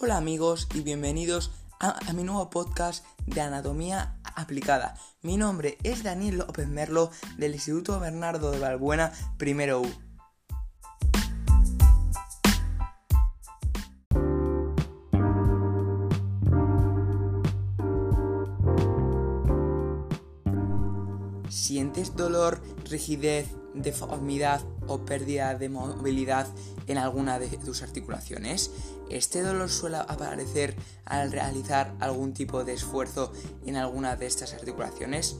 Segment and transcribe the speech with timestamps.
[0.00, 4.94] Hola amigos y bienvenidos a, mi nuevo podcast de Anatomía Aplicada.
[5.22, 10.07] Mi nombre es Daniel López Merlo del Instituto Bernardo de Valbuena, primero U.
[22.84, 26.46] rigidez, deformidad o pérdida de movilidad
[26.86, 28.70] en alguna de tus articulaciones?
[29.10, 33.32] Este dolor suele aparecer al realizar algún tipo de esfuerzo
[33.64, 35.36] en alguna de estas articulaciones.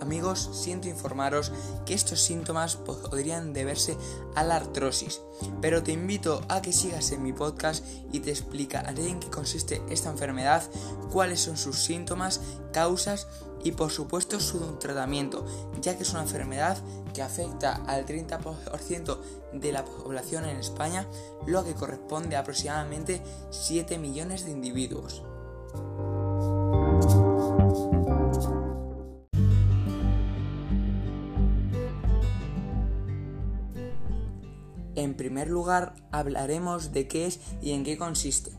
[0.00, 1.52] Amigos, siento informaros
[1.86, 3.96] que estos síntomas podrían deberse
[4.34, 5.20] a la artrosis,
[5.60, 9.82] pero te invito a que sigas en mi podcast y te explicaré en qué consiste
[9.90, 10.62] esta enfermedad,
[11.12, 12.40] cuáles son sus síntomas,
[12.72, 13.26] causas
[13.62, 15.44] y por supuesto su tratamiento,
[15.80, 16.78] ya que es una enfermedad
[17.12, 19.18] que afecta al 30%
[19.52, 21.06] de la población en España,
[21.46, 25.22] lo que corresponde a aproximadamente 7 millones de individuos.
[34.96, 38.52] En primer lugar, hablaremos de qué es y en qué consiste.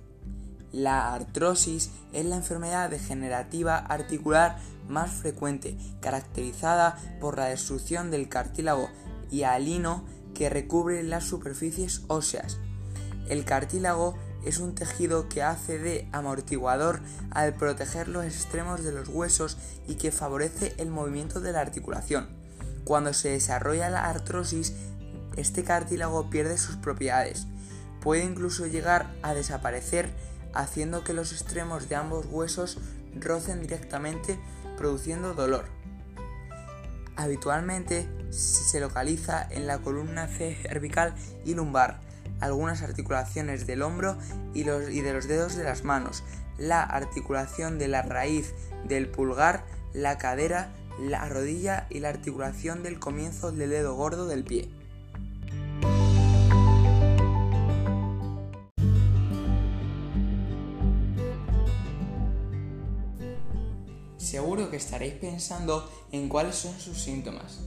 [0.72, 8.90] La artrosis es la enfermedad degenerativa articular más frecuente, caracterizada por la destrucción del cartílago
[9.30, 12.58] hialino que recubre las superficies óseas.
[13.28, 14.16] El cartílago
[14.46, 19.96] es un tejido que hace de amortiguador al proteger los extremos de los huesos y
[19.96, 22.30] que favorece el movimiento de la articulación.
[22.84, 24.74] Cuando se desarrolla la artrosis,
[25.38, 27.48] este cartílago pierde sus propiedades.
[28.02, 30.10] Puede incluso llegar a desaparecer
[30.54, 32.78] haciendo que los extremos de ambos huesos
[33.20, 34.40] rocen directamente
[34.78, 35.66] produciendo dolor.
[37.16, 41.14] Habitualmente se localiza en la columna cervical
[41.46, 42.00] y lumbar,
[42.40, 44.18] algunas articulaciones del hombro
[44.54, 46.24] y, y de los dedos de las manos,
[46.58, 48.54] la articulación de la raíz
[48.88, 54.44] del pulgar, la cadera, la rodilla y la articulación del comienzo del dedo gordo del
[54.44, 54.70] pie.
[64.52, 67.60] Seguro que estaréis pensando en cuáles son sus síntomas.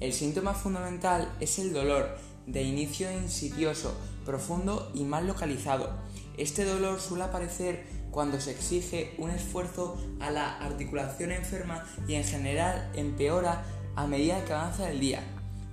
[0.00, 3.94] El síntoma fundamental es el dolor, de inicio insidioso,
[4.26, 5.90] profundo y mal localizado.
[6.36, 12.24] Este dolor suele aparecer cuando se exige un esfuerzo a la articulación enferma y en
[12.24, 13.62] general empeora
[13.94, 15.22] a medida que avanza el día.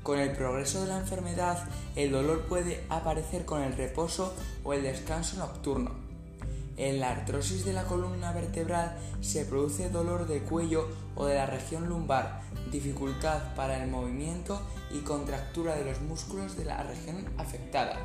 [0.03, 4.83] Con el progreso de la enfermedad, el dolor puede aparecer con el reposo o el
[4.83, 6.08] descanso nocturno.
[6.79, 11.45] En la artrosis de la columna vertebral se produce dolor de cuello o de la
[11.45, 12.39] región lumbar,
[12.71, 17.97] dificultad para el movimiento y contractura de los músculos de la región afectada.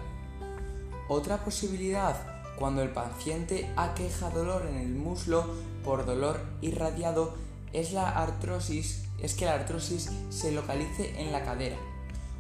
[1.09, 2.17] Otra posibilidad,
[2.59, 5.45] cuando el paciente aqueja dolor en el muslo
[5.85, 7.33] por dolor irradiado,
[7.73, 11.77] es la artrosis, es que la artrosis se localice en la cadera.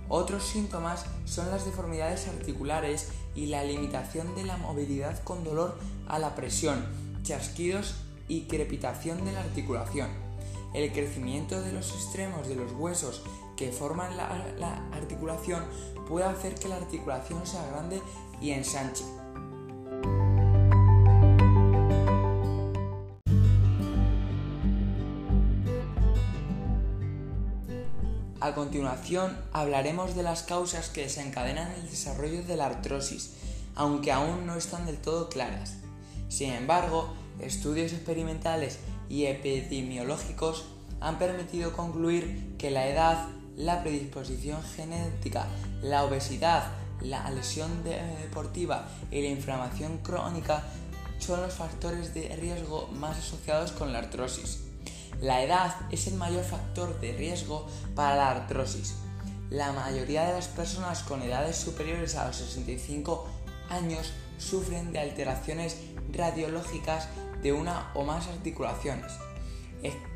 [0.08, 6.18] Otros síntomas son las deformidades articulares y la limitación de la movilidad con dolor a
[6.18, 6.84] la presión,
[7.22, 7.96] chasquidos
[8.28, 10.08] y crepitación de la articulación.
[10.74, 13.22] El crecimiento de los extremos de los huesos
[13.56, 15.64] que forman la, la articulación
[16.08, 18.02] puede hacer que la articulación sea grande
[18.40, 19.04] y ensanche.
[28.44, 33.30] A continuación hablaremos de las causas que desencadenan el desarrollo de la artrosis,
[33.74, 35.78] aunque aún no están del todo claras.
[36.28, 40.66] Sin embargo, estudios experimentales y epidemiológicos
[41.00, 45.46] han permitido concluir que la edad, la predisposición genética,
[45.80, 46.64] la obesidad,
[47.00, 50.62] la lesión deportiva y la inflamación crónica
[51.18, 54.73] son los factores de riesgo más asociados con la artrosis.
[55.20, 58.96] La edad es el mayor factor de riesgo para la artrosis.
[59.50, 63.26] La mayoría de las personas con edades superiores a los 65
[63.70, 65.78] años sufren de alteraciones
[66.12, 67.08] radiológicas
[67.42, 69.12] de una o más articulaciones.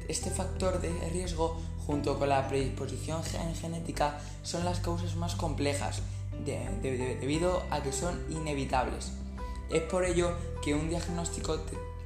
[0.09, 6.03] Este factor de riesgo junto con la predisposición genética son las causas más complejas
[6.45, 9.13] debido a que son inevitables.
[9.71, 11.61] Es por ello que un diagnóstico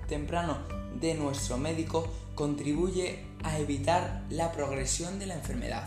[0.08, 0.58] temprano
[1.00, 2.06] de nuestro médico
[2.42, 5.86] contribuye a evitar la progresión de la enfermedad.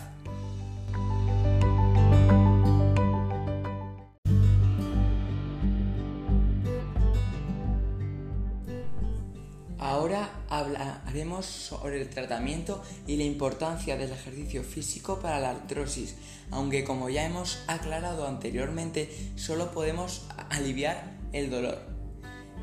[9.77, 16.15] Ahora hablaremos sobre el tratamiento y la importancia del ejercicio físico para la artrosis,
[16.51, 21.81] aunque como ya hemos aclarado anteriormente, solo podemos aliviar el dolor.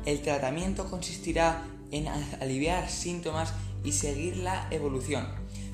[0.07, 5.27] El tratamiento consistirá en aliviar síntomas y seguir la evolución.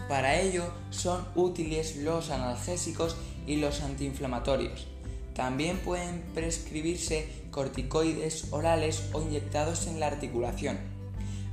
[0.07, 3.15] Para ello son útiles los analgésicos
[3.45, 4.88] y los antiinflamatorios.
[5.33, 10.77] También pueden prescribirse corticoides orales o inyectados en la articulación.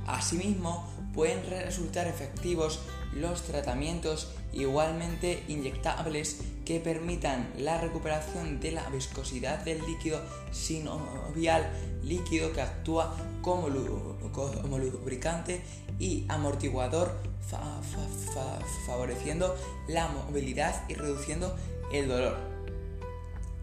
[0.07, 2.79] Asimismo, pueden resultar efectivos
[3.13, 10.21] los tratamientos igualmente inyectables que permitan la recuperación de la viscosidad del líquido
[10.51, 11.69] sinovial,
[12.03, 15.61] líquido que actúa como, lubricante
[15.99, 17.15] y amortiguador,
[18.85, 19.55] favoreciendo
[19.87, 21.55] la movilidad y reduciendo
[21.91, 22.35] el dolor.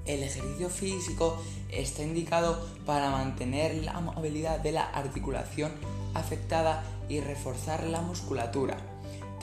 [0.07, 5.73] El ejercicio físico está indicado para mantener la movilidad de la articulación
[6.15, 8.94] afectada y reforzar la musculatura.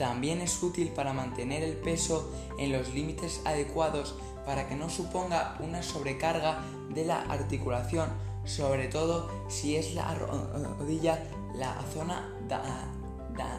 [0.02, 2.28] También es útil para mantener el peso
[2.58, 6.58] en los límites adecuados para que no suponga una sobrecarga
[6.92, 8.08] de la articulación,
[8.44, 11.22] sobre todo si es la rodilla
[11.54, 12.28] la zona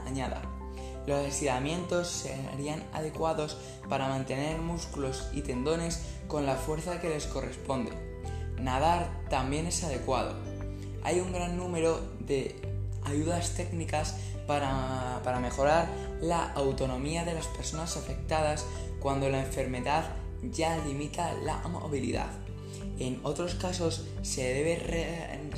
[0.04, 0.42] dañada.
[1.07, 3.57] Los estiramientos serían adecuados
[3.88, 7.94] para mantener músculos y tendones con la fuerza que les corresponde.
[8.60, 10.36] Nadar también es adecuado.
[11.06, 12.60] Hay un gran número de
[13.06, 14.18] ayudas técnicas
[14.48, 15.88] para, para mejorar
[16.22, 18.66] la autonomía de las personas afectadas
[19.00, 20.06] cuando la enfermedad
[20.51, 22.30] ya limita la movilidad.
[23.00, 24.78] En otros casos se debe,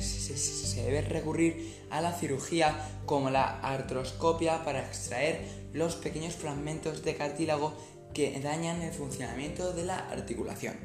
[0.00, 2.74] se, debe, recurrir a la cirugía
[3.04, 7.74] como la artroscopia para extraer los pequeños fragmentos de cartílago
[8.14, 10.76] que dañan el funcionamiento de la articulación.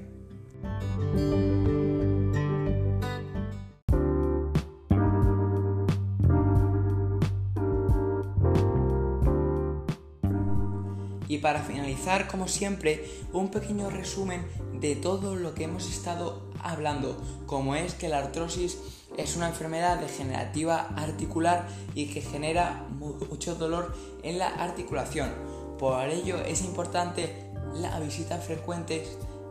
[11.32, 14.46] Y para finalizar, como siempre, un pequeño resumen
[14.82, 18.78] de todo lo que hemos estado hablando, como es que la artrosis
[19.16, 25.32] es una enfermedad degenerativa articular y que genera mucho dolor en la articulación.
[25.80, 29.08] Por ello es importante la visita frecuente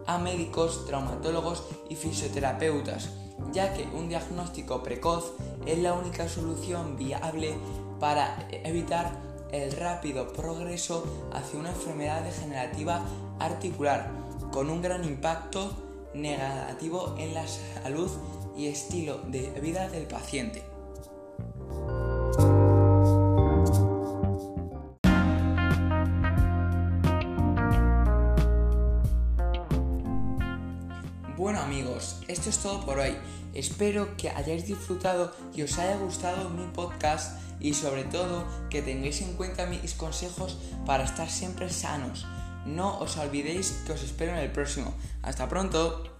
[0.06, 3.08] a médicos, traumatólogos y fisioterapeutas,
[3.54, 5.32] ya que un diagnóstico precoz
[5.64, 7.54] es la única solución viable
[7.98, 13.02] para evitar el rápido progreso hacia una enfermedad degenerativa
[13.38, 14.10] articular
[14.52, 15.70] con un gran impacto
[16.14, 18.10] negativo en la salud
[18.56, 20.62] y estilo de vida del paciente.
[32.30, 33.16] Esto es todo por hoy.
[33.54, 39.20] Espero que hayáis disfrutado y os haya gustado mi podcast y sobre todo que tengáis
[39.20, 42.26] en cuenta mis consejos para estar siempre sanos.
[42.66, 44.94] No os olvidéis que os espero en el próximo.
[45.22, 46.19] Hasta pronto.